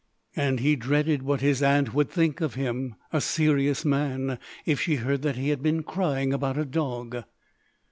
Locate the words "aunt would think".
1.61-2.41